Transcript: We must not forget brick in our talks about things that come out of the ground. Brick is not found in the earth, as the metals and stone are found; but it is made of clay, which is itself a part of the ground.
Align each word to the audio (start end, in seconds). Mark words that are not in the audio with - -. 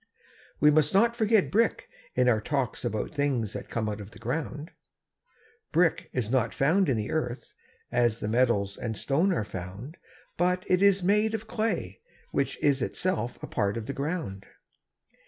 We 0.59 0.71
must 0.71 0.95
not 0.95 1.15
forget 1.15 1.51
brick 1.51 1.87
in 2.15 2.27
our 2.27 2.41
talks 2.41 2.83
about 2.83 3.11
things 3.13 3.53
that 3.53 3.69
come 3.69 3.87
out 3.87 4.01
of 4.01 4.09
the 4.09 4.17
ground. 4.17 4.71
Brick 5.71 6.09
is 6.11 6.31
not 6.31 6.55
found 6.55 6.89
in 6.89 6.97
the 6.97 7.11
earth, 7.11 7.53
as 7.91 8.19
the 8.19 8.27
metals 8.27 8.77
and 8.77 8.97
stone 8.97 9.31
are 9.31 9.45
found; 9.45 9.97
but 10.37 10.63
it 10.65 10.81
is 10.81 11.03
made 11.03 11.35
of 11.35 11.45
clay, 11.45 12.01
which 12.31 12.57
is 12.63 12.81
itself 12.81 13.37
a 13.43 13.47
part 13.47 13.77
of 13.77 13.85
the 13.85 13.93
ground. 13.93 14.47